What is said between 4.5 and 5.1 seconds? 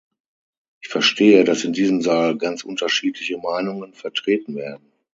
werden.